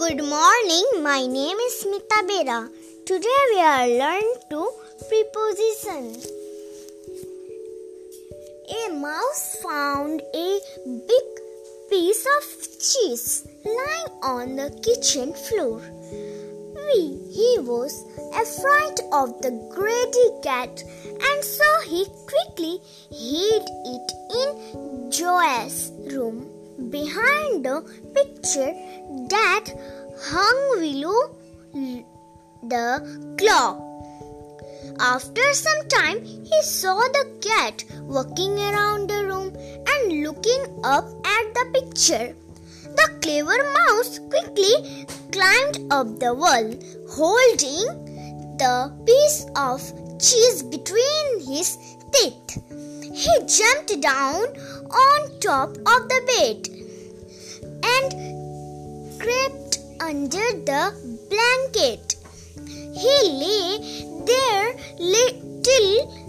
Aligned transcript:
Good 0.00 0.24
morning, 0.24 0.86
my 1.02 1.26
name 1.26 1.58
is 1.58 1.74
Smita 1.84 2.18
Bera. 2.26 2.70
Today 3.04 3.40
we 3.52 3.60
are 3.60 3.86
learning 3.86 4.36
to 4.48 4.60
preposition. 5.08 6.16
A 8.78 8.94
mouse 8.94 9.56
found 9.62 10.22
a 10.34 10.58
big 11.10 11.26
piece 11.90 12.24
of 12.36 12.44
cheese 12.80 13.46
lying 13.62 14.08
on 14.22 14.56
the 14.56 14.70
kitchen 14.82 15.34
floor. 15.34 15.82
He 16.94 17.58
was 17.58 17.92
afraid 18.44 18.96
of 19.12 19.42
the 19.42 19.52
greedy 19.74 20.28
cat 20.42 20.82
and 21.28 21.44
so 21.44 21.68
he 21.84 22.06
quickly 22.32 22.80
hid 23.10 23.68
it 23.84 24.12
in 24.40 25.10
Joyce's 25.10 25.92
room 26.10 26.59
behind 26.88 27.64
the 27.64 27.82
picture 28.14 28.72
that 29.28 29.64
hung 30.22 30.80
below 30.80 31.36
the 32.62 33.34
clock. 33.38 33.80
After 34.98 35.42
some 35.52 35.88
time, 35.88 36.24
he 36.24 36.62
saw 36.62 36.98
the 37.16 37.26
cat 37.40 37.84
walking 38.02 38.58
around 38.58 39.08
the 39.08 39.24
room 39.26 39.54
and 39.92 40.22
looking 40.22 40.62
up 40.84 41.04
at 41.24 41.54
the 41.54 41.66
picture. 41.72 42.34
The 42.84 43.08
clever 43.22 43.58
mouse 43.78 44.18
quickly 44.18 45.06
climbed 45.32 45.92
up 45.92 46.18
the 46.18 46.34
wall, 46.34 46.74
holding 47.08 47.86
the 48.58 48.92
piece 49.06 49.46
of 49.56 49.80
cheese 50.18 50.62
between 50.62 51.40
his 51.46 51.78
teeth. 52.12 52.58
He 53.12 53.30
jumped 53.46 54.00
down 54.00 54.44
on 54.90 55.40
top 55.40 55.70
of 55.70 56.08
the 56.08 56.20
bed 56.30 56.68
and 57.94 59.20
crept 59.20 59.78
under 60.00 60.46
the 60.70 60.92
blanket. 61.30 62.16
He 63.02 63.14
lay 63.42 63.78
there 64.26 64.74
till 65.62 66.20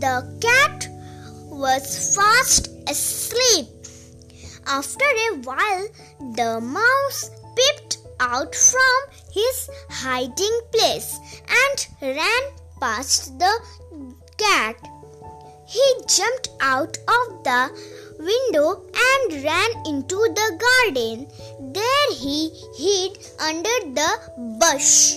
the 0.00 0.16
cat 0.40 0.88
was 1.50 2.16
fast 2.16 2.68
asleep. 2.88 3.66
After 4.66 5.04
a 5.04 5.36
while, 5.42 5.86
the 6.34 6.60
mouse 6.60 7.30
peeped 7.56 7.98
out 8.20 8.54
from 8.54 8.98
his 9.30 9.70
hiding 9.90 10.60
place 10.72 11.18
and 11.62 12.16
ran 12.16 12.42
past 12.80 13.38
the 13.38 13.52
cat. 14.38 14.76
He 15.66 15.82
jumped 16.06 16.50
out 16.60 16.98
of 17.08 17.42
the 17.42 17.70
window 18.18 18.82
and 18.94 19.42
ran 19.42 19.70
into 19.86 20.16
the 20.38 20.48
garden. 20.64 21.26
There 21.72 22.10
he 22.12 22.50
hid 22.76 23.18
under 23.40 23.76
the 23.98 24.10
bush. 24.60 25.16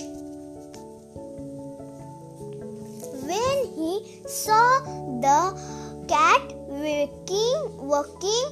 When 3.28 3.58
he 3.76 4.22
saw 4.26 4.80
the 5.20 5.52
cat 6.08 6.42
walking, 6.66 7.86
walking 7.86 8.48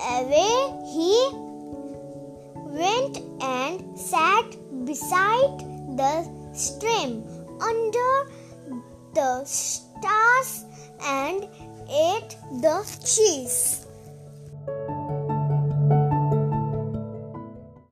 away, 0.00 0.54
he 0.94 1.30
went 2.54 3.18
and 3.42 3.98
sat 3.98 4.56
beside 4.84 5.58
the 5.96 6.14
stream 6.52 7.24
under 7.60 8.30
the 9.14 9.44
stars 9.44 10.64
and 11.08 11.48
ate 11.88 12.36
the 12.60 12.84
cheese. 13.02 13.77